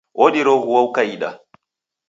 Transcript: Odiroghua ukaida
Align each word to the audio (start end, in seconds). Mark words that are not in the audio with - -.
Odiroghua 0.23 0.81
ukaida 0.87 1.29